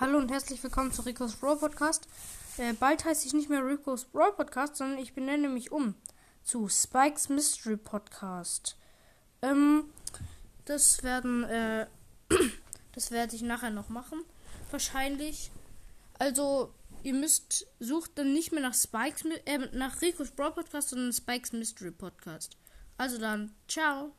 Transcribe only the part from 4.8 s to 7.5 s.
ich benenne mich um zu Spikes